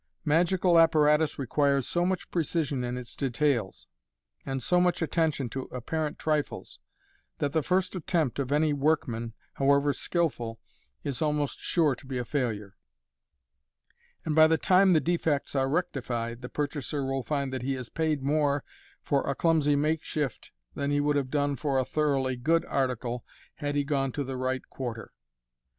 Magical 0.25 0.79
apparatus 0.79 1.37
requires 1.37 1.87
so 1.87 2.07
much 2.07 2.31
precision 2.31 2.83
in 2.83 2.97
its 2.97 3.15
details, 3.15 3.85
and 4.43 4.63
so 4.63 4.81
much 4.81 4.99
attention 4.99 5.47
to 5.49 5.69
apparent 5.71 6.17
trifles, 6.17 6.79
that 7.37 7.53
the 7.53 7.61
first 7.61 7.95
attempt 7.95 8.39
of 8.39 8.51
any 8.51 8.73
workman, 8.73 9.33
however 9.53 9.93
skilful, 9.93 10.59
is 11.03 11.21
almost 11.21 11.59
sure 11.59 11.93
to 11.93 12.07
be 12.07 12.17
a 12.17 12.25
failure; 12.25 12.75
and 14.25 14.33
by 14.33 14.47
the 14.47 14.57
time 14.57 14.93
the 14.93 14.99
defects 14.99 15.53
are 15.53 15.69
rectified, 15.69 16.41
the 16.41 16.49
purchaser 16.49 17.05
will 17.05 17.21
find 17.21 17.53
that 17.53 17.61
he 17.61 17.73
has 17.75 17.89
paid 17.89 18.23
more 18.23 18.63
for 19.03 19.21
a 19.29 19.35
clumsy 19.35 19.75
makeshift 19.75 20.51
than 20.73 20.89
he 20.89 20.99
would 20.99 21.15
have 21.15 21.29
done 21.29 21.55
for 21.55 21.77
a 21.77 21.85
thoroughly 21.85 22.35
good 22.35 22.65
article 22.65 23.23
had 23.57 23.75
he 23.75 23.83
gone 23.83 24.11
to 24.11 24.23
the 24.23 24.35
right 24.35 24.67
quarter. 24.67 25.13